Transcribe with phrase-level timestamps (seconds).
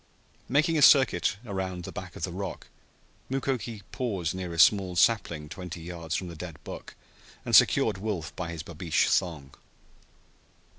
[0.49, 2.65] Making a circuit around the back of the rock,
[3.29, 6.95] Mukoki paused near a small sapling twenty yards from the dead buck
[7.45, 9.53] and secured Wolf by his babeesh thong.